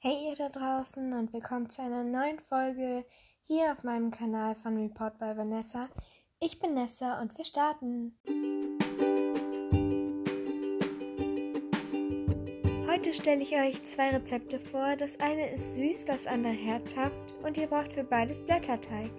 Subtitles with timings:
[0.00, 3.04] Hey ihr da draußen und willkommen zu einer neuen Folge
[3.42, 5.88] hier auf meinem Kanal von Report by Vanessa.
[6.38, 8.16] Ich bin Nessa und wir starten.
[12.88, 14.94] Heute stelle ich euch zwei Rezepte vor.
[14.94, 19.10] Das eine ist süß, das andere herzhaft und ihr braucht für beides Blätterteig.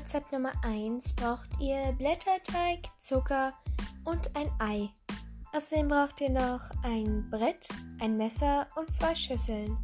[0.00, 3.52] Rezept Nummer 1 braucht ihr Blätterteig, Zucker
[4.06, 4.88] und ein Ei.
[5.52, 7.68] Außerdem braucht ihr noch ein Brett,
[8.00, 9.76] ein Messer und zwei Schüsseln.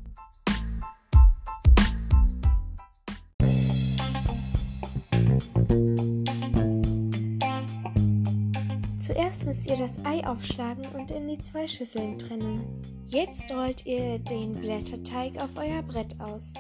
[8.98, 12.64] Zuerst müsst ihr das Ei aufschlagen und in die zwei Schüsseln trennen.
[13.04, 16.54] Jetzt rollt ihr den Blätterteig auf euer Brett aus.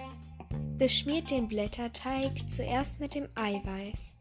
[0.78, 4.12] Beschmiert den Blätterteig zuerst mit dem Eiweiß.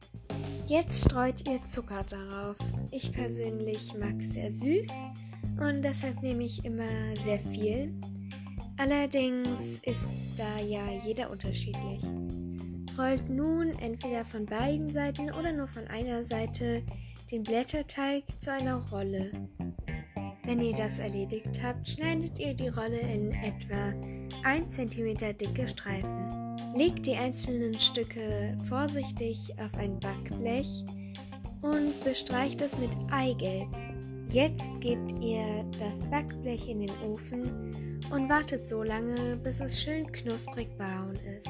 [0.68, 2.56] Jetzt streut ihr Zucker darauf.
[2.92, 4.90] Ich persönlich mag sehr süß
[5.60, 6.88] und deshalb nehme ich immer
[7.24, 7.94] sehr viel.
[8.78, 12.02] Allerdings ist da ja jeder unterschiedlich.
[12.98, 16.84] Rollt nun entweder von beiden Seiten oder nur von einer Seite
[17.32, 19.30] den Blätterteig zu einer Rolle.
[20.46, 23.94] Wenn ihr das erledigt habt, schneidet ihr die Rolle in etwa
[24.44, 26.45] 1 cm dicke Streifen.
[26.76, 30.84] Legt die einzelnen Stücke vorsichtig auf ein Backblech
[31.62, 33.70] und bestreicht es mit Eigelb.
[34.30, 40.12] Jetzt gebt ihr das Backblech in den Ofen und wartet so lange, bis es schön
[40.12, 41.48] knusprig braun ist.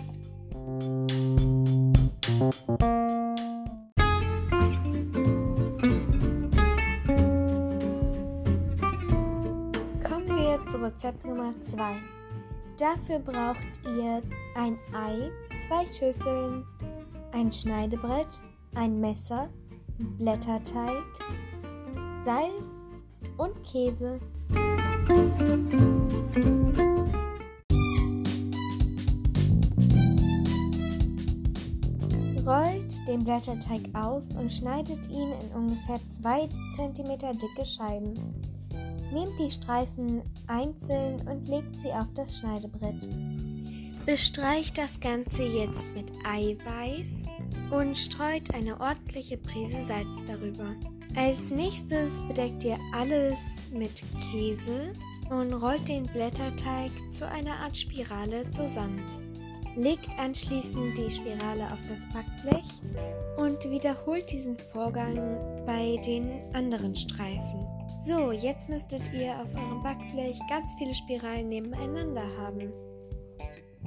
[10.03, 12.14] Kommen wir zu Rezept Nummer 2.
[12.77, 14.21] Dafür braucht ihr
[14.55, 16.65] ein Ei, zwei Schüsseln,
[17.31, 18.41] ein Schneidebrett,
[18.73, 19.49] ein Messer,
[19.97, 21.05] Blätterteig,
[22.17, 22.91] Salz
[23.37, 24.19] und Käse.
[32.45, 38.54] Rollt den Blätterteig aus und schneidet ihn in ungefähr 2 cm dicke Scheiben.
[39.15, 43.07] Nehmt die Streifen einzeln und legt sie auf das Schneidebrett.
[44.05, 47.25] Bestreicht das Ganze jetzt mit Eiweiß
[47.71, 50.75] und streut eine ordentliche Prise Salz darüber.
[51.15, 54.91] Als nächstes bedeckt ihr alles mit Käse
[55.29, 59.01] und rollt den Blätterteig zu einer Art Spirale zusammen.
[59.77, 62.65] Legt anschließend die Spirale auf das Backblech
[63.37, 67.64] und wiederholt diesen Vorgang bei den anderen Streifen.
[67.99, 72.71] So, jetzt müsstet ihr auf eurem Backblech ganz viele Spiralen nebeneinander haben.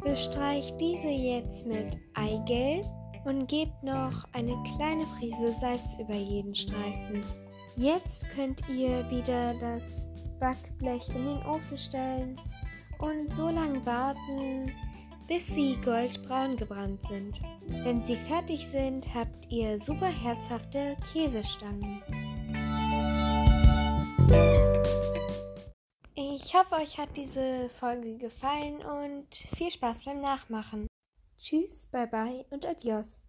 [0.03, 2.85] Bestreicht diese jetzt mit Eigelb
[3.25, 7.23] und gebt noch eine kleine Prise Salz über jeden Streifen.
[7.77, 9.85] Jetzt könnt ihr wieder das
[10.41, 12.41] Backblech in den Ofen stellen
[12.99, 14.73] und so lange warten,
[15.29, 17.41] bis sie goldbraun gebrannt sind.
[17.67, 22.03] Wenn sie fertig sind, habt ihr super herzhafte Käsestangen.
[26.15, 30.87] Ich hoffe, euch hat diese Folge gefallen und viel Spaß beim Nachmachen.
[31.39, 33.21] Tschüss, bye bye und adios.